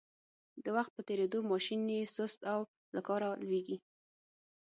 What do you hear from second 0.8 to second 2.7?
په تېرېدو ماشین یې سست او